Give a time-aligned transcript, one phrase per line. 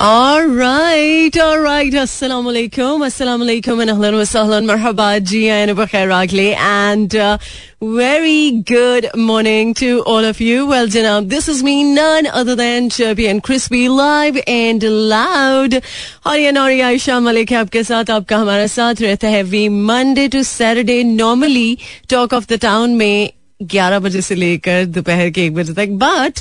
[0.00, 1.93] Alright, alright.
[1.93, 3.01] Assalamu alaikum.
[3.05, 4.65] Assalamu alaikum and ahlan wa sahlan.
[4.65, 6.55] Marhaba ji and bakhair ragli.
[6.55, 7.37] And uh,
[7.81, 10.65] very good morning to all of you.
[10.65, 15.73] Well, Janab, this is me, none other than Chirpy and Crispy, live and loud.
[16.25, 20.27] और ये नौरी आयशा मलिक है आपके साथ आपका हमारा साथ रहता है we Monday
[20.33, 21.77] to Saturday normally
[22.09, 23.31] Talk of the Town में
[23.75, 26.39] 11 बजे से लेकर दोपहर के एक बजे तक बट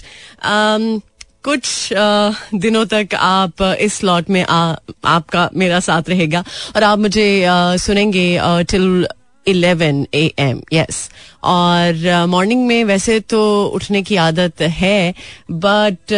[1.44, 6.44] कुछ आ, दिनों तक आप इस स्लॉट में आ, आपका मेरा साथ रहेगा।
[6.76, 9.06] और आप मुझे आ, सुनेंगे till
[9.46, 11.08] eleven A M yes
[11.44, 15.14] और मॉर्निंग में वैसे तो उठने की आदत है
[15.50, 16.12] बट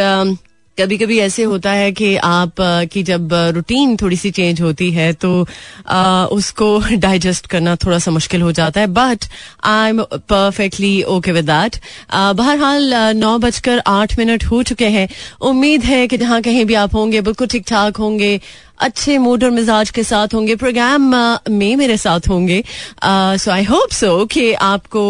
[0.78, 2.52] कभी कभी ऐसे होता है कि आप
[2.92, 5.46] की जब रूटीन थोड़ी सी चेंज होती है तो
[5.88, 9.24] आ, उसको डाइजेस्ट करना थोड़ा सा मुश्किल हो जाता है। But
[9.64, 11.76] I am perfectly okay with that
[12.14, 15.08] बहरहाल नौ बजकर आठ मिनट हो चुके हैं।
[15.40, 18.38] उम्मीद है कि जहाँ कहीं भी आप होंगे बिल्कुल ठीक ठाक होंगे।
[18.78, 21.14] अच्छे मूड और मिजाज के साथ होंगे। प्रोग्राम
[21.50, 22.62] में मेरे साथ होंगे।
[23.04, 25.04] सो आई होप सो कि आपको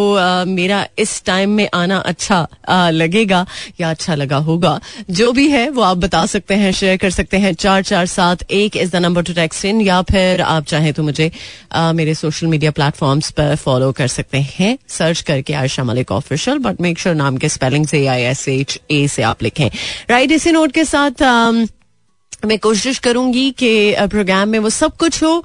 [0.47, 2.47] मेरा इस टाइम में आना अच्छा
[2.92, 3.47] लगेगा
[3.81, 4.78] या अच्छा लगा होगा।
[5.11, 8.42] जो भी है, वो आप बता सकते हैं शेयर कर सकते हैं। चार चार सात
[8.50, 11.31] एक is the number to text in या फिर आप चाहें तो मुझे
[11.94, 16.81] मेरे सोशल मीडिया प्लेटफॉर्म्स पर फॉलो कर सकते हैं। सर्च करके Ayesha Malik official but
[16.81, 19.69] make sure नाम के स्पेलिंग से आई एस एच ए से आप लिखें।
[20.11, 21.22] राइट इसी नोट के साथ
[22.47, 25.45] मैं कोशिश करूँगी कि प्रोग्राम में वो सब कुछ हो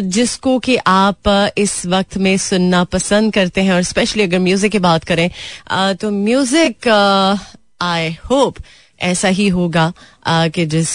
[0.00, 4.78] जिसको कि आप इस वक्त में सुनना पसंद करते हैं और स्पेशली अगर म्यूज़िक की
[4.78, 5.30] बात करें
[5.94, 6.88] तो म्यूज़िक
[7.82, 8.56] आई होप
[9.00, 9.92] ऐसा ही होगा
[10.28, 10.88] कि जिस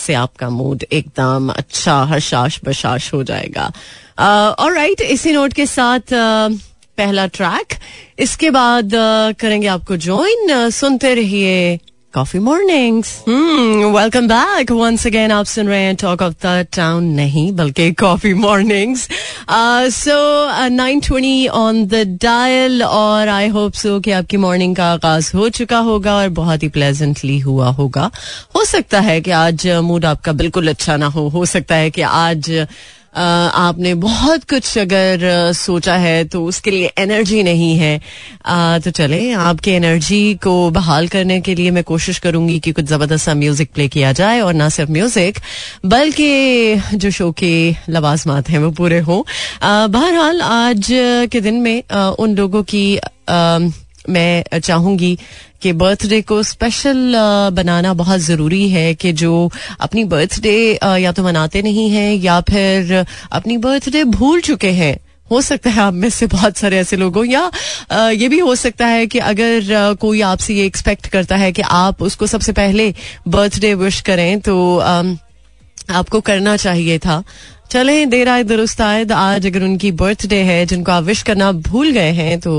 [0.00, 3.72] से आपका मूड एकदम अच्छा हर्षाश बशाश हो जाएगा।
[4.58, 6.14] और राइट इसी नोट के साथ
[6.98, 7.74] पहला ट्रैक
[8.18, 8.90] इसके बाद
[9.40, 11.78] करेंगे आपको ज्वाइन सुनते रहिए
[12.14, 17.50] Coffee Mornings welcome back once again आप सुन रहे हैं टॉक ऑफ़ द टाउन नहीं
[17.56, 19.06] बल्कि Coffee Mornings
[19.94, 20.18] so
[20.76, 25.48] nine twenty on the dial और आई होप सो कि आपकी मॉर्निंग का आगाज़ हो
[25.58, 28.10] चुका होगा और बहुत ही प्लेजेंटली हुआ होगा
[28.56, 32.02] हो सकता है कि आज मूड आपका बिल्कुल अच्छा ना हो हो सकता है कि
[32.02, 32.50] आज
[33.14, 37.98] आपने बहुत कुछ अगर सोचा है तो उसके लिए एनर्जी नहीं है।
[38.80, 43.24] तो चले, आपके एनर्जी को बहाल करने के लिए मैं कोशिश करूँगी कि कुछ ज़बरदस्त
[43.24, 45.38] सा म्यूज़िक प्ले किया जाए और ना सिर्फ़ म्यूज़िक
[45.86, 47.54] बल्कि जो शो के
[47.88, 49.22] लवाजमात हैं वो पूरे हों।
[49.88, 50.88] बहरहाल आज
[51.32, 51.82] के दिन में
[52.18, 52.86] उन लोगों की
[54.08, 55.18] मैं चाहूँगी
[55.62, 57.14] कि बर्थडे को स्पेशल
[57.52, 63.04] बनाना बहुत ज़रूरी है कि जो अपनी बर्थडे या तो मनाते नहीं हैं या फिर
[63.32, 64.98] अपनी बर्थडे भूल चुके हैं।
[65.30, 67.50] हो सकता है आप में से बहुत सारे ऐसे लोग या
[68.10, 71.62] ये भी हो सकता है कि अगर आ, कोई आपसे ये एक्सपेक्ट करता है कि
[71.62, 72.94] आप उसको सबसे पहले
[73.28, 75.02] बर्थडे विश करें तो आ,
[75.90, 77.24] आपको करना चाहिए था।
[77.70, 81.90] चले, देर आए, दुरुस्त आए। आज अगर उनकी बर्थडे है, जिनको आप विश करना भूल
[81.90, 82.52] गए हैं तो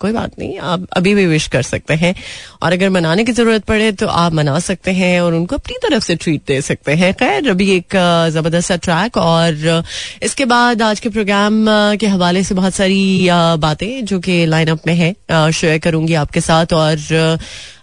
[0.00, 2.14] कोई बात नहीं, आप अभी भी विश कर सकते हैं।
[2.62, 6.04] और अगर मनाने की ज़रूरत पड़े तो आप मना सकते हैं और उनको अपनी तरफ़
[6.04, 7.96] से ट्रीट दे सकते हैं। खैर, अभी एक
[8.32, 9.82] ज़बरदस्त ट्रैक और
[10.22, 11.64] इसके बाद आज के प्रोग्राम
[12.00, 13.28] के हवाले से बहुत सारी
[13.58, 15.14] बातें जो कि लाइनअप में है।
[15.52, 17.38] शेयर करूँगी आपके साथ और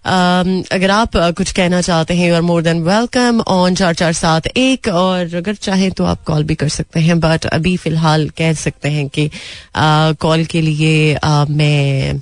[0.07, 4.47] अगर आप कुछ कहना चाहते हैं you are more than welcome on चार चार सात
[4.47, 8.53] एक, और अगर चाहें तो आप कॉल भी कर सकते हैं बट अभी फ़िलहाल कह
[8.53, 9.29] सकते हैं कि
[9.77, 11.17] कॉल के लिए
[11.49, 12.21] मैं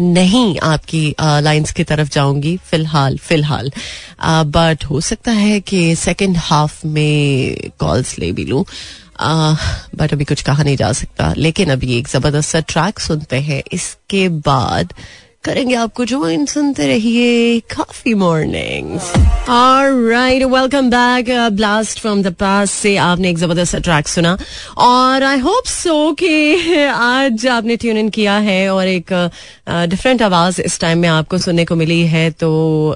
[0.00, 3.70] नहीं आपकी लाइंस की तरफ़ जाऊँगी फ़िलहाल फ़िलहाल।
[4.54, 8.64] बट हो सकता है कि सेकंड हाफ़ में कॉल्स ले भी लूँ।
[9.20, 13.62] बट अभी कुछ कहा नहीं जा सकता। लेकिन अभी एक ज़बरदस्त सा ट्रैक सुनते हैं।
[13.72, 14.92] इसके बाद
[15.46, 19.12] करेंगे आपको ज्वाइन सुनते रहिए Coffee Mornings
[19.48, 24.36] right welcome back blast from the past से आपने एक ज़बरदस्त ट्रैक सुना।
[24.76, 29.12] और आई होप सो कि आज आपने ट्यून इन किया है और एक
[29.68, 32.50] डिफरेंट uh, आवाज़ इस टाइम में आपको सुनने को मिली है तो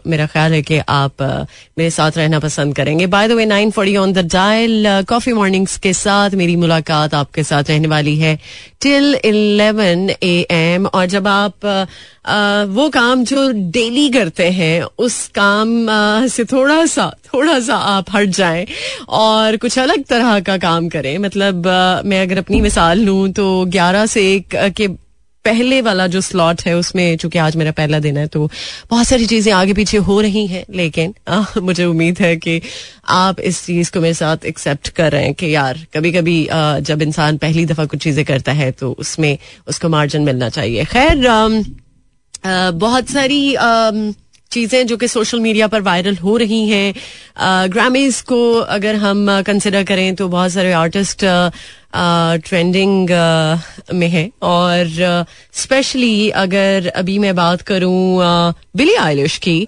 [0.06, 1.46] मेरा ख्याल है कि आप uh,
[1.78, 5.78] मेरे साथ रहना पसंद करेंगे। By the way nine forty on the dial Coffee Mornings
[5.78, 8.38] के साथ मेरी मुलाकात आपके साथ रहने वाली है
[8.80, 12.39] टिल इलेवन ए एम और जब आप uh,
[12.70, 15.86] वो काम जो डेली करते हैं उस काम
[16.28, 18.66] से थोड़ा सा थोड़ा सा आप हट जाएँ
[19.08, 21.66] और कुछ अलग तरह का काम करें। मतलब
[22.06, 24.88] मैं अगर अपनी मिसाल लूँ तो 11 से एक के
[25.44, 28.50] पहले वाला जो स्लॉट है उसमें चूँकि आज मेरा पहला दिन है तो
[28.90, 32.60] बहुत सारी चीज़ें आगे पीछे हो रही हैं लेकिन आ, मुझे उम्मीद है कि
[33.08, 36.38] आप इस चीज़ को मेरे साथ एक्सेप्ट कर रहे हैं कि यार कभी कभी
[36.82, 39.36] जब इंसान पहली दफ़ा कुछ चीज़ें करता है तो उसमें
[39.68, 41.26] उसको मार्जिन मिलना चाहिए। खैर
[42.46, 43.54] बहुत सारी
[44.52, 49.84] चीज़ें जो कि सोशल मीडिया पर वायरल हो रही हैं। ग्रामीज को अगर हम कंसिडर
[49.84, 51.24] करें तो बहुत सारे आर्टिस्ट
[52.44, 53.10] ट्रेंडिंग
[53.94, 54.86] में है। और
[55.54, 58.18] स्पेशली अगर अभी मैं बात करूँ
[58.76, 59.66] बिली आइलिश की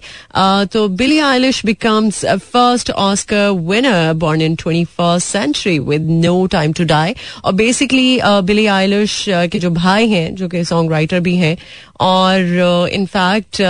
[0.73, 6.73] तो Billie Eilish becomes first Oscar winner born in twenty first century with no time
[6.73, 11.35] to die और बेसिकली बिली आइलिश के जो भाई हैं, जो कि सॉन्ग राइटर भी
[11.37, 11.57] हैं,
[12.01, 13.61] और इनफैक्ट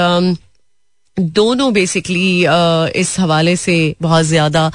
[1.18, 2.46] दोनों बेसिकली
[3.00, 4.72] इस हवाले से बहुत ज़्यादा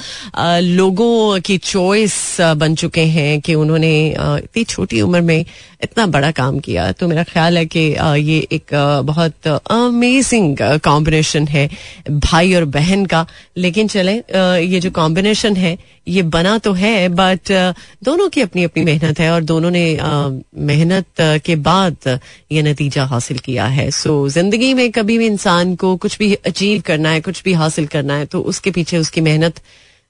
[0.61, 2.15] लोगों की चॉइस
[2.57, 5.45] बन चुके हैं कि उन्होंने इतनी छोटी उम्र में
[5.83, 7.81] इतना बड़ा काम किया। तो मेरा ख्याल है कि
[8.21, 8.75] ये एक
[9.07, 11.69] बहुत अमेजिंग कॉम्बिनेशन है
[12.11, 13.27] भाई और बहन का।
[13.57, 15.77] लेकिन चले ये जो कॉम्बिनेशन है,
[16.09, 17.53] ये बना तो है बट
[18.05, 19.87] दोनों की अपनी अपनी मेहनत है और दोनों ने
[20.67, 22.19] मेहनत के बाद
[22.53, 26.81] ये नतीजा हासिल किया है। सो ज़िंदगी में कभी भी इंसान को कुछ भी अचीव
[26.81, 29.61] करना है कुछ भी हासिल करना है तो उसके पीछे उसकी मेहनत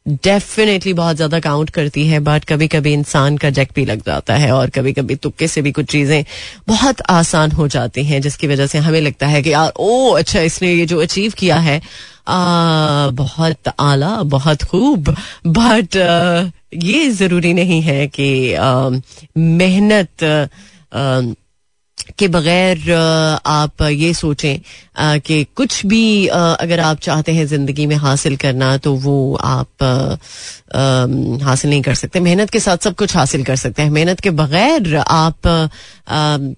[0.07, 4.35] डेफिनेटली बहुत ज़्यादा काउंट करती है बट कभी कभी इंसान का जैक भी लग जाता
[4.35, 6.25] है और कभी कभी तुक्के से भी कुछ चीज़ें
[6.69, 10.41] बहुत आसान हो जाती हैं जिसकी वजह से हमें लगता है कि यार ओ अच्छा
[10.41, 11.81] इसने ये जो अचीव किया है
[12.29, 15.15] आ, बहुत आला बहुत खूब
[15.47, 15.97] बट
[16.75, 18.57] ये ज़रूरी नहीं है कि
[19.39, 20.25] मेहनत
[22.19, 22.93] के बगैर
[23.47, 28.95] आप ये सोचें कि कुछ भी अगर आप चाहते हैं ज़िंदगी में हासिल करना तो
[28.97, 29.83] वो आप
[31.43, 34.31] हासिल नहीं कर सकते। मेहनत के साथ सब कुछ हासिल कर सकते हैं। मेहनत के
[34.33, 35.47] बगैर आप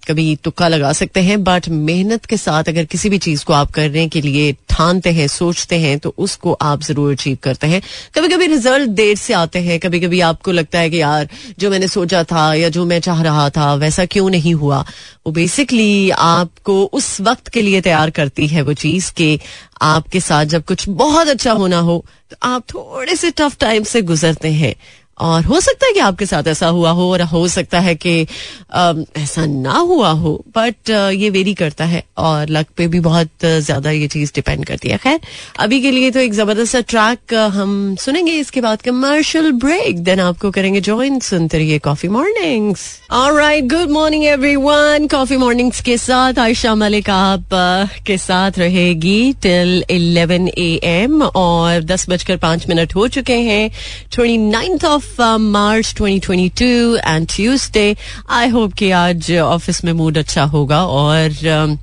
[0.08, 3.70] कभी तुक्का लगा सकते हैं बट मेहनत के साथ अगर किसी भी चीज़ को आप
[3.70, 7.82] करने के लिए ठानते हैं, सोचते हैं तो उसको आप ज़रूर अचीव करते हैं।
[8.14, 11.70] कभी कभी रिज़ल्ट देर से आते हैं। कभी कभी आपको लगता है कि यार, जो
[11.70, 14.85] मैंने सोचा था या जो मैं चाह रहा था, वैसा क्यों नहीं हुआ?
[15.26, 19.40] वो बेसिकली आपको उस वक्त के लिए तैयार करती है वो चीज़ के
[19.82, 24.02] आपके साथ जब कुछ बहुत अच्छा होना हो तो आप थोड़े से टफ टाइम से
[24.02, 24.75] गुजरते हैं।
[25.20, 28.20] और हो सकता है कि आपके साथ ऐसा हुआ हो और हो सकता है कि
[29.22, 33.90] ऐसा ना हुआ हो बट ये वेरी करता है और लक पे भी बहुत ज़्यादा
[33.90, 35.20] ये चीज़ डिपेंड करती है। खैर,
[35.58, 40.50] अभी के लिए तो एक ज़बरदस्त ट्रैक हम सुनेंगे इसके बाद कमर्शियल ब्रेक देन आपको
[40.50, 46.75] करेंगे ज्वाइन सुनते रहिए Coffee Mornings right good morning everyone Coffee Mornings के साथ आयशा
[46.75, 47.49] मलिक आप
[48.06, 53.70] के साथ रहेगी टिल 11 ए एम और दस बजकर पाँच मिनट हो चुके हैं।
[54.12, 57.97] Twenty ninth of March 2022 and Tuesday
[58.31, 61.79] I hope कि आज ऑफ़िस में मूड अच्छा होगा और um,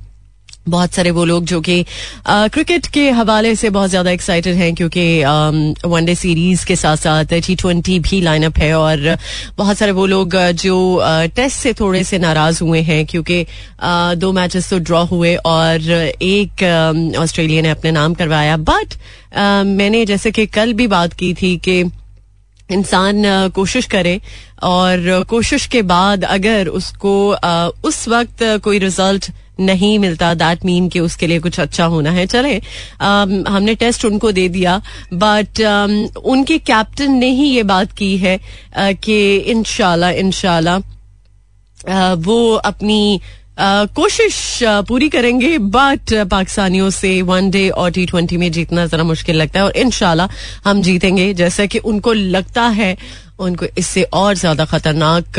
[0.68, 1.84] बहुत सारे वो लोग जो कि
[2.28, 5.24] क्रिकेट के हवाले से बहुत ज़्यादा एक्साइटेड हैं क्योंकि
[5.86, 9.16] वनडे सीरीज़ के साथ साथ टी ट्वेंटी भी लाइनअप है और
[9.56, 11.00] बहुत सारे वो लोग जो
[11.36, 13.46] टेस्ट से थोड़े से नाराज़ हुए हैं क्योंकि
[14.16, 15.90] दो मैचेस तो ड्रॉ हुए और
[16.22, 16.64] एक
[17.18, 18.56] ऑस्ट्रेलिया ने अपने नाम करवाया.
[18.56, 18.94] बट
[19.66, 21.84] मैंने जैसे कि कल भी बात की थी कि
[22.70, 24.20] इंसान कोशिश करे
[24.62, 27.12] और कोशिश के बाद अगर उसको
[27.84, 29.30] उस वक्त कोई रिज़ल्ट
[29.60, 32.54] नहीं मिलता दैट मीन कि उसके लिए कुछ अच्छा होना है। चले
[33.48, 34.80] हमने टेस्ट उनको दे दिया
[35.14, 35.60] बट
[36.24, 38.38] उनके कैप्टन ने ही ये बात की है
[38.78, 40.76] कि इनशाला इनशाला
[42.14, 43.20] वो अपनी
[43.58, 44.58] कोशिश
[44.88, 49.58] पूरी करेंगे बट पाकिस्तानियों से वन डे और टी ट्वेंटी में जीतना जरा मुश्किल लगता
[49.58, 50.28] है और इनशाला
[50.64, 52.96] हम जीतेंगे। जैसा कि उनको लगता है,
[53.38, 55.38] उनको इससे और ज़्यादा खतरनाक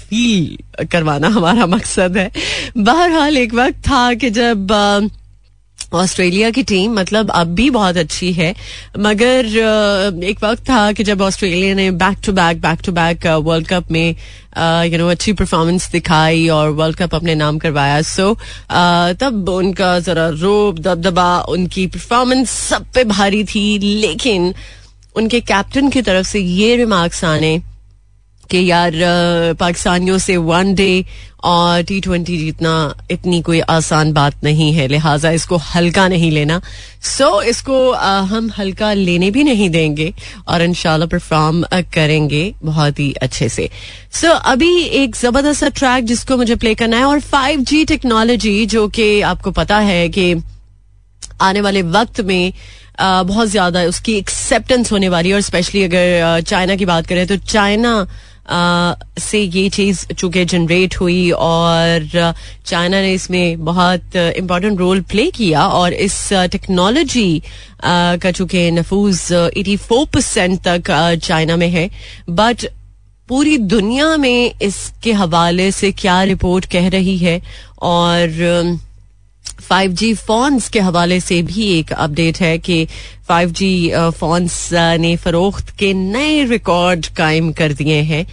[0.00, 2.30] फील करवाना हमारा मकसद है।
[2.76, 4.66] बहरहाल एक वक्त था कि जब
[5.94, 8.54] ऑस्ट्रेलिया की टीम मतलब अब भी बहुत अच्छी है।
[8.98, 9.46] मगर
[10.24, 13.90] एक वक्त था कि जब ऑस्ट्रेलिया ने back to back back to back world cup
[13.90, 14.08] में
[14.86, 18.34] यू नो अच्छी परफॉर्मेंस दिखाई और वर्ल्ड कप अपने नाम करवाया। सो
[19.20, 24.54] तब उनका जरा रोब, दबदबा, उनकी परफॉर्मेंस सब पे भारी थी, लेकिन
[25.16, 27.60] उनके कैप्टन की तरफ़ से ये रिमार्क्स आने
[28.50, 28.92] कि यार
[29.60, 31.04] पाकिस्तानियों से वन डे
[31.44, 32.72] और टी ट्वेंटी जीतना
[33.10, 36.60] इतनी कोई आसान बात नहीं है लिहाजा इसको हल्का नहीं लेना।
[37.02, 40.12] सो so, इसको आ, हम हल्का लेने भी नहीं देंगे
[40.48, 43.68] और इनशाला परफॉर्म करेंगे बहुत ही अच्छे से।
[44.12, 48.64] सो so, अभी एक ज़बरदस्त ट्रैक जिसको मुझे प्ले करना है और फाइव जी टेक्नोलॉजी
[48.66, 50.34] जो कि आपको पता है कि
[51.40, 52.52] आने वाले वक्त में
[53.00, 57.26] आ, बहुत ज़्यादा उसकी एक्सेप्टेंस होने वाली है और स्पेशली अगर चाइना की बात करें
[57.26, 58.06] तो चाइना
[58.50, 62.34] से ये चीज़ चूँकि जनरेट हुई और
[62.66, 67.42] चाइना ने इसमें बहुत इम्पोर्टेंट रोल प्ले किया और इस टेक्नोलॉजी
[67.84, 70.90] का चूँकि नफूज 84 परसेंट तक
[71.22, 71.88] चाइना में है।
[72.30, 72.66] बट
[73.28, 77.40] पूरी दुनिया में इसके हवाले से क्या रिपोर्ट कह रही है
[77.82, 78.78] और
[79.62, 82.86] 5G फोन्स के हवाले से भी एक अपडेट है कि
[83.28, 88.26] फाइव जी फोन्स ने फरोख्त के नए रिकॉर्ड कायम कर दिए हैं।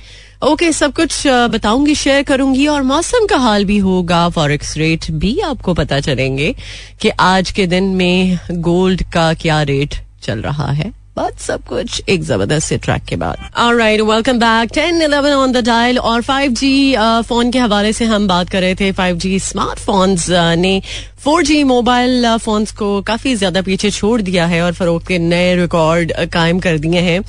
[0.44, 5.12] ओके okay, सब कुछ बताऊँगी शेयर करूँगी और मौसम का हाल भी होगा। फॉरेक्स रेट
[5.12, 6.56] भी आपको पता चलेंगे
[7.02, 12.02] कि आज के दिन में गोल्ड का क्या रेट चल रहा है। बात सब कुछ
[12.10, 13.38] एक ज़बरदस्त से ट्रैक के बाद।
[13.78, 16.96] Right welcome back ten eleven on the dial और फाइव जी
[17.28, 20.82] फ़ोन के हवाले से हम बात कर रहे थे। फाइव जी स्मार्टफोन्स ने
[21.24, 25.56] फोर जी मोबाइल फोन्स को काफ़ी ज़्यादा पीछे छोड़ दिया है और फरोख के नए
[25.56, 27.20] रिकॉर्ड कायम कर दिए हैं।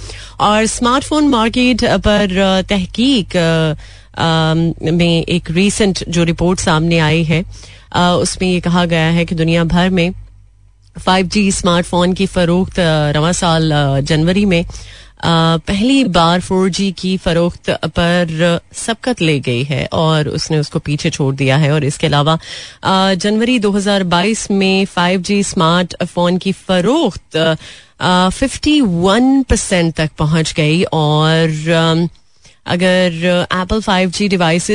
[0.41, 2.39] और स्मार्टफ़ोन मार्केट पर
[2.71, 3.37] तहकीक
[4.93, 7.45] में एक रीसेंट जो रिपोर्ट सामने आई है
[7.97, 10.11] उसमें ये कहा गया है कि दुनिया भर में
[11.01, 12.79] फाइव जी स्मार्टफ़ोन की फरोख्त
[13.17, 14.65] रवा साल जनवरी में।
[15.25, 21.11] पहली बार फोर जी की फरोख्त पर सबकत ले गई है और उसने उसको पीछे
[21.11, 22.39] छोड़ दिया है। और इसके अलावा
[23.15, 27.37] जनवरी 2022 में फाइव जी स्मार्टफ़ोन की फरोख्त
[28.33, 32.09] फिफ्टी वन परसेंट तक पहुँच गई और
[32.71, 34.67] अगर एप्पल फाइव जी डिवाइस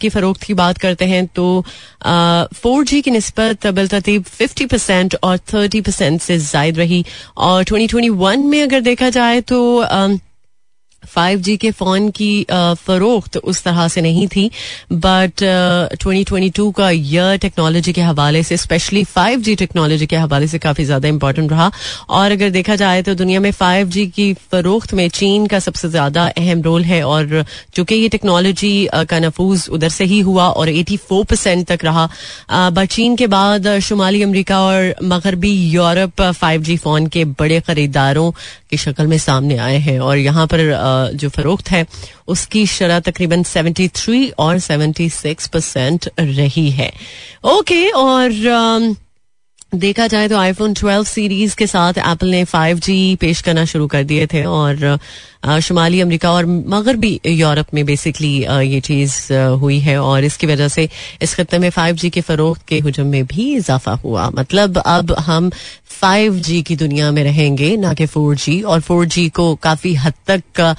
[0.00, 1.64] की फरोख्त की बात करते हैं तो
[2.62, 7.04] फोर जी की नस्बत बिलतरतीब फिफ्टी परसेंट और थर्टी परसेंट से जायद रही।
[7.36, 9.58] और ट्वेंटी ट्वेंटी वन में अगर देखा जाए तो
[11.08, 12.30] फाइव जी के फ़ोन की
[12.86, 14.50] फरोख्त उस तरह से नहीं थी
[14.92, 20.16] बट ट्वेंटी ट्वेंटी टू का ईयर टेक्नोलॉजी के हवाले से स्पेशली फाइव जी टेक्नोलॉजी के
[20.16, 21.70] हवाले से काफ़ी ज़्यादा इंपॉर्टेंट रहा।
[22.10, 25.88] और अगर देखा जाए तो दुनिया में फाइव जी की फरोख्त में चीन का सबसे
[25.88, 30.68] ज़्यादा अहम रोल है और चूँकि ये टेक्नोलॉजी का नफूज उधर से ही हुआ और
[30.68, 32.08] एटी फोर परसेंट तक रहा
[32.70, 38.30] बट चीन के बाद शुमाली अमरीका और मगरबी यूरोप फाइव जी फ़ोन के बड़े खरीदारों
[38.70, 40.60] की शक्ल में सामने आए हैं और यहाँ पर
[41.14, 41.86] जो फरोख्त है
[42.28, 46.92] उसकी शरह तकरीबन 73 और 76 परसेंट रही है।
[47.44, 48.96] ओके okay, और
[49.74, 54.04] देखा जाए तो आईफोन 12 सीरीज़ के साथ एप्पल ने 5G पेश करना शुरू कर
[54.04, 54.98] दिए थे और
[55.62, 60.88] शुमाली अमेरिका और मगरबी यूरोप में बेसिकली ये चीज़ हुई है और इसकी वजह से
[61.22, 65.14] इस खत्े में फाइव जी के फरोख के हजम में भी इजाफा हुआ। मतलब अब
[65.20, 65.50] हम
[65.90, 69.94] फाइव जी की दुनिया में रहेंगे, ना कि फोर जी और फोर जी को काफ़ी
[69.94, 70.76] हद तक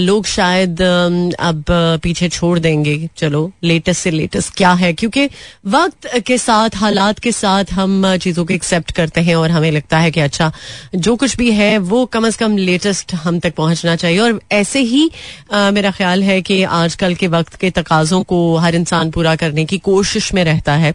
[0.00, 1.64] लोग शायद अब
[2.02, 4.92] पीछे छोड़ देंगे। चलो लेटेस्ट से लेटेस्ट क्या है?
[4.92, 5.28] क्योंकि
[5.66, 9.98] वक्त के साथ, हालात के साथ हम चीज़ों को एक्सेप्ट करते हैं और हमें लगता
[9.98, 10.52] है कि अच्छा
[10.96, 14.80] जो कुछ भी है, वो कम अज कम लेटेस्ट हम तक पहुँचना चाहिए। और ऐसे
[14.80, 15.10] ही
[15.52, 19.64] आ, मेरा ख्याल है कि आजकल के वक्त के तकाजों को हर इंसान पूरा करने
[19.64, 20.94] की कोशिश में रहता है।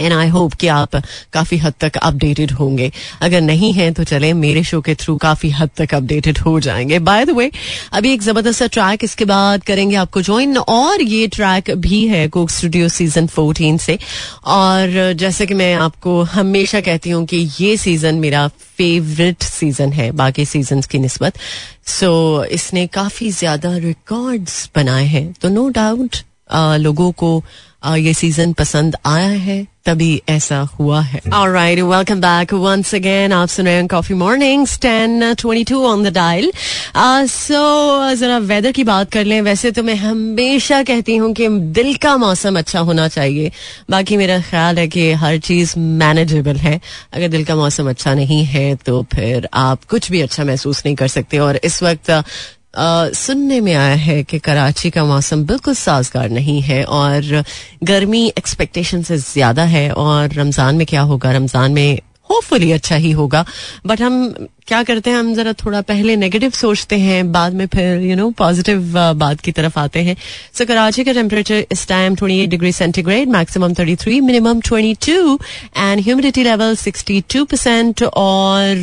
[0.00, 0.96] एंड आई होप कि आप
[1.32, 2.90] काफ़ी हद तक अपडेटेड होंगे।
[3.22, 6.98] अगर नहीं है तो चले मेरे शो के थ्रू काफ़ी हद तक अपडेटेड हो जाएँगे।
[7.00, 7.50] बाय द वे
[7.92, 12.50] अभी एक ज़बरदस्त ट्रैक इसके बाद करेंगे आपको ज्वाइन और ये ट्रैक भी है कोक
[12.50, 13.98] स्टूडियो सीज़न 14 से।
[14.46, 20.10] और जैसे कि मैं आपको हमेशा कहती हूँ कि ये सीज़न मेरा फेवरेट सीज़न है
[20.12, 21.38] बाकी सीज़न की नस्बत।
[21.86, 22.06] सो
[22.38, 26.16] so, इसने काफ़ी ज़्यादा रिकॉर्ड्स बनाए हैं। तो नो डाउट
[26.80, 27.42] लोगों को
[27.84, 33.32] आ, ये सीज़न पसंद आया है। तभी ऐसा हुआ है। Right welcome back once again
[33.32, 36.50] आप सुन रहे हैं Coffee Morning ten twenty two on the dial
[37.28, 41.94] so जरा वेदर की बात कर लें। वैसे तो मैं हमेशा कहती हूँ कि दिल
[41.96, 43.50] का मौसम अच्छा होना चाहिए।
[43.90, 46.80] बाकी मेरा ख्याल है कि हर चीज़ मैनेजेबल है।
[47.12, 50.96] अगर दिल का मौसम अच्छा नहीं है तो फिर आप कुछ भी अच्छा महसूस नहीं
[50.96, 52.10] कर सकते। और इस वक्त
[52.78, 57.44] सुनने में आया है कि कराची का मौसम बिल्कुल साजगार नहीं है और
[57.84, 61.32] गर्मी एक्सपेक्टेशन से ज़्यादा है और रमज़ान में क्या होगा?
[61.32, 61.98] रमज़ान में
[62.30, 63.44] होपफुली अच्छा ही होगा।
[63.86, 64.34] बट हम
[64.66, 65.16] क्या करते हैं?
[65.16, 69.52] हम जरा थोड़ा पहले नेगेटिव सोचते हैं बाद में फिर यू नो पॉजिटिव बात की
[69.52, 70.16] तरफ़ आते हैं।
[70.54, 75.38] सो so, कराची का टेम्परेचर इस time 28 degree centigrade maximum 33 minimum 22
[75.76, 78.74] and humidity level 62 percent और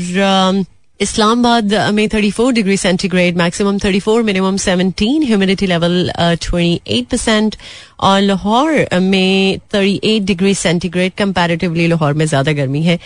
[0.62, 7.56] uh, इस्लामाबाद में 34 degree centigrade maximum 34 minimum 17 humidity level 28 percent
[8.00, 12.98] और लाहौर में 38 डिग्री सेंटीग्रेड कंपैरेटिवली लाहौर में ज़्यादा गर्मी है।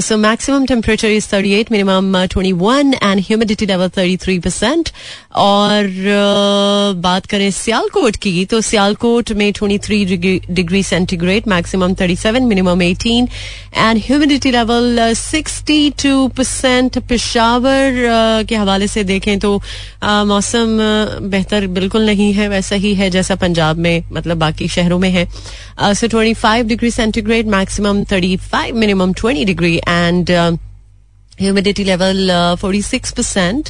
[0.00, 4.90] So maximum temperature is 38 minimum 21 and humidity level 33 percent
[5.36, 10.16] और uh, बात करें सियालकोट की तो सियालकोट में 23
[10.50, 13.28] degree centigrade maximum 37 minimum 18
[13.76, 16.98] and humidity level 62 percent
[17.36, 19.60] Peshawar के हवाले से देखें तो
[20.26, 20.78] मौसम
[21.30, 25.26] बेहतर बिल्कुल नहीं है, वैसा ही है जैसा पंजाब में मतलब बाकी शहरों में है।
[25.94, 30.30] So twenty five degree centigrade maximum thirty five minimum twenty degree and
[31.40, 33.68] humidity level forty six percent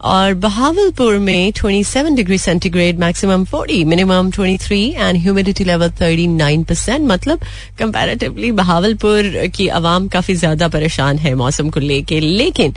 [0.00, 7.06] और बहावलपुर में 27 degree centigrade maximum 40 minimum 23 and humidity level 39 percent
[7.08, 7.40] मतलब
[7.78, 12.74] कंपैरेटिवली बहावलपुर की आवाम काफ़ी ज़्यादा परेशान है मौसम को लेके। लेकिन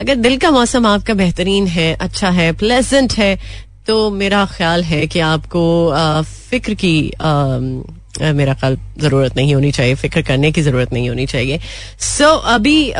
[0.00, 3.38] अगर दिल का मौसम आपका बेहतरीन है अच्छा है प्लेजेंट है
[3.86, 5.62] तो मेरा ख्याल है कि आपको
[6.50, 6.96] फ़िक्र की
[8.34, 11.58] मेरा ख्याल ज़रूरत नहीं होनी चाहिए। फ़िक्र करने की ज़रूरत नहीं होनी चाहिए।
[11.98, 12.92] सो so, अभी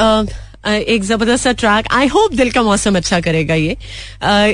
[0.66, 3.76] एक ज़बरदस्त सा ट्रैक आई होप दिल का मौसम अच्छा करेगा ये.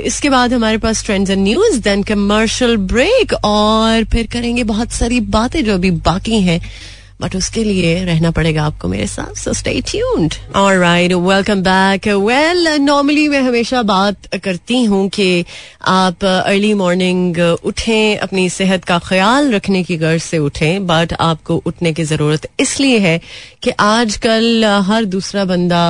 [0.07, 5.21] इसके बाद हमारे पास trends and news then commercial break और फिर करेंगे बहुत सारी
[5.31, 6.61] बातें जो अभी बाकी हैं.
[7.23, 12.69] बट उसके लिए रहना पड़ेगा आपको मेरे साथ so stay tuned alright welcome back well
[12.81, 15.45] normally मैं हमेशा बात करती हूँ कि
[15.88, 21.62] आप अर्ली मॉर्निंग उठें, अपनी सेहत का ख्याल रखने की गर्ज से उठें बट आपको
[21.67, 23.21] उठने की ज़रूरत इसलिए है
[23.62, 25.83] कि आजकल हर दूसरा बंदा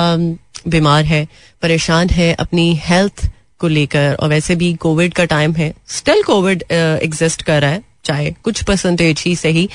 [0.67, 1.27] बीमार है,
[1.61, 6.63] परेशान है अपनी हेल्थ को लेकर, और वैसे भी कोविड का टाइम है। स्टिल कोविड
[6.71, 9.67] एग्जिस्ट कर रहा है। चाहे कुछ परसेंटेज ही सही।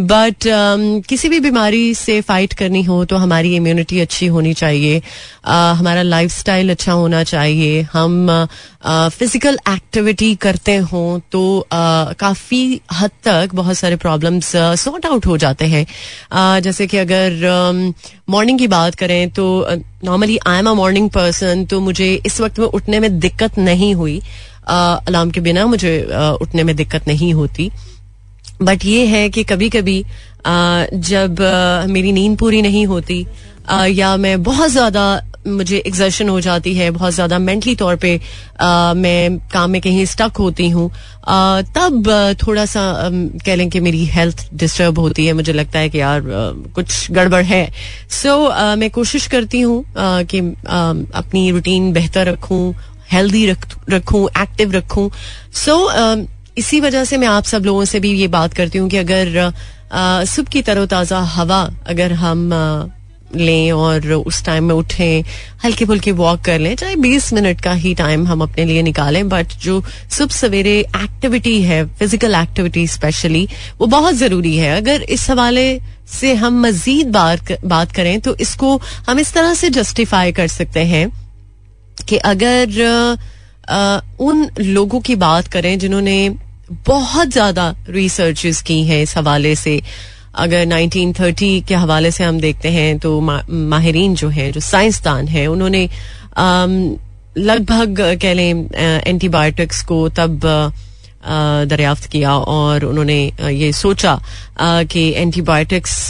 [0.00, 5.00] बट um, किसी भी बीमारी से फाइट करनी हो तो हमारी इम्यूनिटी अच्छी होनी चाहिए।
[5.00, 8.26] Uh, हमारा लाइफस्टाइल अच्छा होना चाहिए। हम
[8.86, 15.26] फ़िज़िकल uh, एक्टिविटी करते हों तो uh, काफ़ी हद तक बहुत सारे प्रॉब्लम्स सॉर्ट आउट
[15.26, 17.38] हो जाते हैं। Uh, जैसे कि अगर
[18.30, 19.66] मॉर्निंग um, की बात करें तो
[20.04, 23.94] normally I am a morning person तो मुझे इस वक्त में उठने में दिक्कत नहीं
[23.94, 24.20] हुई।
[24.66, 26.00] अलार्म के बिना मुझे
[26.42, 27.70] उठने में दिक्कत नहीं होती।
[28.62, 30.04] बट ये है कि कभी कभी
[30.46, 31.40] जब
[31.90, 33.26] मेरी नींद पूरी नहीं होती
[33.90, 38.14] या मैं बहुत ज़्यादा मुझे एग्जर्शन हो जाती है बहुत ज़्यादा मेंटली तौर पे
[38.60, 40.88] आ, मैं काम में कहीं स्टक होती हूँ
[41.76, 42.08] तब
[42.46, 42.82] थोड़ा सा
[43.44, 46.22] कह लें कि मेरी हेल्थ डिस्टर्ब होती है। मुझे लगता है कि यार
[46.74, 47.64] कुछ गड़बड़ है।
[48.10, 52.74] सो so, मैं कोशिश करती हूँ कि अपनी रूटीन बेहतर रखूँ
[53.12, 53.46] हेल्दी
[53.90, 55.10] रखूँ एक्टिव रखूँ।
[55.54, 56.26] सो so,
[56.58, 59.52] इसी वजह से मैं आप सब लोगों से भी ये बात करती हूँ कि अगर
[60.26, 62.50] सुबह की तरोताज़ा हवा अगर हम
[63.36, 65.22] लें और उस टाइम में उठें
[65.64, 69.28] हल्की फुल्की वॉक कर लें चाहे 20 मिनट का ही टाइम हम अपने लिए निकालें
[69.28, 73.46] बट जो सुबह सवेरे एक्टिविटी है फ़िज़िकल एक्टिविटी स्पेशली
[73.80, 75.68] वो बहुत ज़रूरी है। अगर इस हवाले
[76.10, 77.16] से हम मजीद
[77.64, 78.76] बात करें तो इसको
[79.08, 81.06] हम इस तरह से जस्टिफाई कर सकते हैं।
[82.08, 83.18] कि अगर
[83.68, 86.18] आ, उन लोगों की बात करें जिन्होंने
[86.86, 89.80] बहुत ज़्यादा रिसर्च की हैं इस हवाले से।
[90.34, 95.46] अगर 1930 के हवाले से हम देखते हैं तो माहरीन जो हैं जो साइंसदान हैं
[95.48, 95.88] उन्होंने
[97.38, 98.68] लगभग कह लें
[99.06, 100.40] एंटीबायोटिक्स को तब
[101.26, 104.18] दरियाफ्त किया और उन्होंने ये सोचा
[104.60, 106.08] कि एंटीबायोटिक्स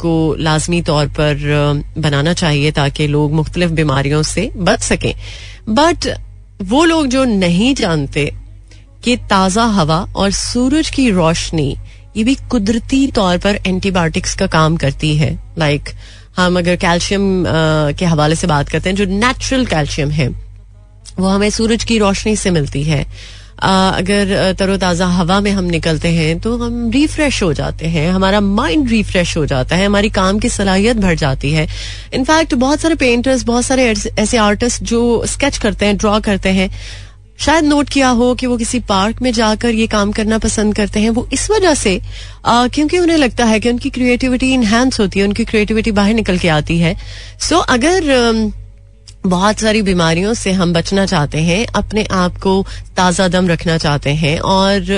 [0.00, 5.14] को लाजमी तौर पर बनाना चाहिए ताकि लोग मुख्तलिफ़ बीमारियों से बच सकें।
[5.68, 6.08] बट
[6.62, 8.30] वो लोग जो नहीं जानते
[9.04, 11.76] कि ताज़ा हवा और सूरज की रोशनी,
[12.16, 15.88] ये भी कुदरती तौर पर एंटीबायोटिक्स का काम करती है। लाइक
[16.36, 17.44] हम अगर कैल्शियम
[17.98, 20.28] के हवाले से बात करते हैं, जो नेचुरल कैल्शियम है,
[21.18, 23.04] वो हमें सूरज की रोशनी से मिलती है।
[23.58, 28.88] अगर तरोताज़ा हवा में हम निकलते हैं तो हम रिफ्रेश हो जाते हैं हमारा माइंड
[28.90, 31.66] रिफ्रेश हो जाता है हमारी काम की सलाहियत बढ़ जाती है।
[32.14, 36.70] इनफैक्ट बहुत सारे पेंटर्स बहुत सारे ऐसे आर्टिस्ट जो स्केच करते हैं ड्रॉ करते हैं
[37.40, 41.00] शायद नोट किया हो कि वो किसी पार्क में जाकर ये काम करना पसंद करते
[41.00, 42.00] हैं वो इस वजह से
[42.46, 46.48] क्योंकि उन्हें लगता है कि उनकी क्रिएटिविटी इनहेंस होती है उनकी क्रिएटिविटी बाहर निकल के
[46.48, 46.96] आती है।
[47.40, 48.52] सो so, अगर
[49.24, 52.62] बहुत सारी बीमारियों से हम बचना चाहते हैं, अपने आप को
[52.96, 54.90] ताज़ा दम रखना चाहते हैं और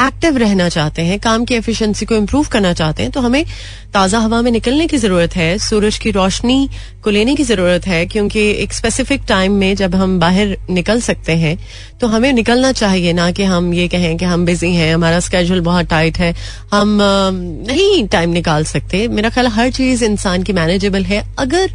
[0.00, 3.44] एक्टिव रहना चाहते हैं, काम की एफिशिएंसी को इम्प्रूव करना चाहते हैं तो हमें
[3.94, 6.68] ताज़ा हवा में निकलने की ज़रूरत है, सूरज की रोशनी
[7.04, 11.32] को लेने की ज़रूरत है, क्योंकि एक स्पेसिफिक टाइम में जब हम बाहर निकल सकते
[11.34, 11.58] हैं
[12.00, 15.60] तो हमें निकलना चाहिए, ना कि हम ये कहें कि हम बिज़ी हैं, हमारा स्केजूल
[15.62, 16.34] बहुत टाइट है,
[16.72, 21.70] हम नहीं टाइम निकाल सकते। मेरा ख्याल हर चीज़ इंसान की मैनेजेबल है। अगर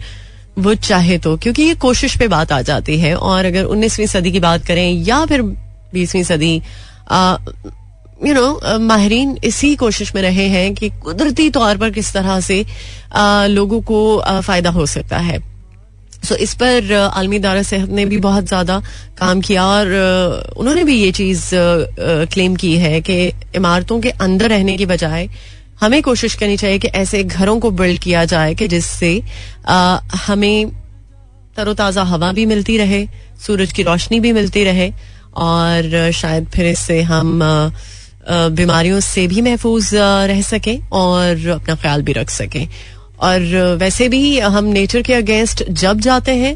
[0.57, 4.31] वो चाहे तो क्योंकि ये कोशिश पे बात आ जाती है। और अगर उन्नीसवीं सदी
[4.31, 5.41] की बात करें या फिर
[5.93, 6.55] बीसवीं सदी
[8.21, 12.65] यू नो माहरीन इसी कोशिश में रहे हैं कि कुदरती तौर पर किस तरह से
[13.13, 15.39] आ, लोगों को आ, फ़ायदा हो सकता है।
[16.19, 18.79] सो so, इस पर आलमी दारा सेहत ने भी बहुत ज़्यादा
[19.17, 19.91] काम किया और
[20.57, 21.49] उन्होंने भी ये चीज़
[22.33, 23.15] क्लेम की है कि
[23.55, 25.29] इमारतों के अंदर रहने की बजाय
[25.81, 29.11] हमें कोशिश करनी चाहिए कि ऐसे घरों को बिल्ड किया जाए कि जिससे
[30.27, 30.71] हमें
[31.57, 33.05] तरोताज़ा हवा भी मिलती रहे,
[33.45, 34.91] सूरज की रोशनी भी मिलती रहे,
[35.35, 37.39] और शायद फिर इससे हम
[38.29, 42.67] बीमारियों से भी महफूज रह सकें और अपना ख्याल भी रख सकें।
[43.19, 46.55] और वैसे भी हम नेचर के अगेंस्ट जब जाते हैं,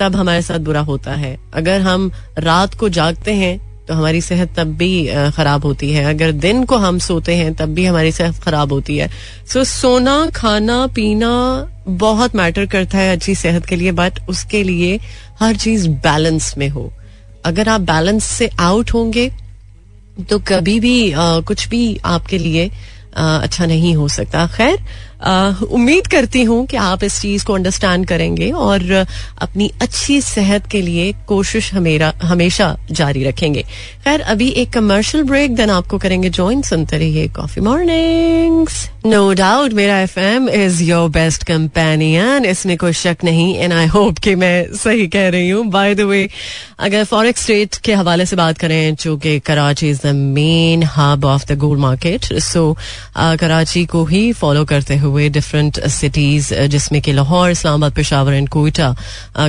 [0.00, 4.54] तब हमारे साथ बुरा होता है। अगर हम रात को जागते हैं तो हमारी सेहत
[4.56, 4.90] तब भी
[5.36, 8.96] खराब होती है। अगर दिन को हम सोते हैं तब भी हमारी सेहत खराब होती
[8.96, 9.08] है।
[9.46, 11.32] सो so, सोना खाना पीना
[11.88, 14.98] बहुत मैटर करता है अच्छी सेहत के लिए बट उसके लिए
[15.40, 16.92] हर चीज़ बैलेंस में हो।
[17.44, 19.30] अगर आप बैलेंस से आउट होंगे
[20.30, 22.70] तो कभी भी आ, कुछ भी आपके लिए
[23.16, 24.78] आ, अच्छा नहीं हो सकता। खैर
[25.70, 29.06] उम्मीद करती हूँ कि आप इस चीज़ को अंडरस्टैंड करेंगे और
[29.38, 33.62] अपनी अच्छी सेहत के लिए कोशिश हमेरा, हमेशा जारी रखेंगे।
[34.04, 39.72] खैर, अभी एक कमर्शियल ब्रेक देन आपको करेंगे ज्वाइन सुनते रहिए कॉफ़ी मॉर्निंग्स नो डाउट
[39.72, 44.34] मेरा F M is your best companion इसमें कोई शक नहीं एंड आई होप कि
[44.34, 46.28] मैं सही कह रही हूँ। बाय द वे
[46.78, 51.24] अगर फॉरेक्स स्टेट के हवाले से बात करें जो कि Karachi is the main hub
[51.24, 52.72] of the gold market so
[53.16, 58.94] Karachi को ही फॉलो करते हुए डिफरेंट सिटीज़ जिसमें कि लाहौर, इस्लामाबाद, पेशावर एंड कोयटा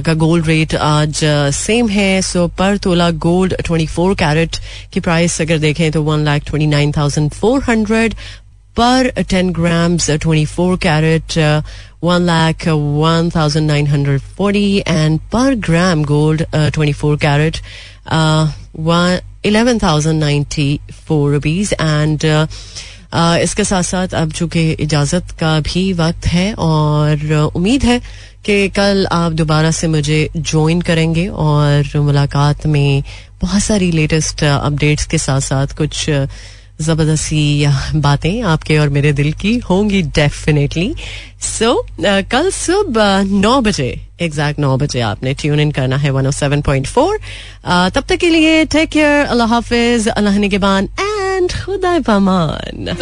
[0.06, 1.24] का गोल्ड रेट आज
[1.56, 4.58] सेम है। So per tola gold twenty four carat
[4.94, 8.16] की प्राइस अगर देखें तो one lakh twenty nine thousand four hundred
[8.76, 11.38] per 10 grams, uh, 24 carat,
[12.02, 17.62] one 1 lakh, uh, 1940 and per gram gold twenty 24 carat,
[18.12, 18.52] uh,
[19.44, 21.74] 11,094 rupees.
[21.74, 22.48] And uh,
[23.14, 28.02] uh, इसके साथ साथ अब चूँकि इजाज़त का भी वक्त है और उम्मीद है
[28.46, 33.04] कि कल आप दोबारा से मुझे ज्वाइन करेंगे और मुलाकात में
[33.42, 36.10] बहुत सारी लेटेस्ट अपडेट्स के साथ साथ कुछ
[36.82, 37.68] ज़बरदस्ती
[38.02, 40.94] बातें आपके और मेरे दिल की होंगी डेफिनेटली
[41.42, 43.90] सो so, कल सुबह नौ बजे
[44.22, 47.18] एग्जैक्ट नौ बजे आपने ट्यून इन करना है वन सेवन पॉइंट फोर
[47.96, 52.96] तब तक के लिए टेक केयर अल्लाह हाफिज अल्लाह निगेबान एंड खुदा पमान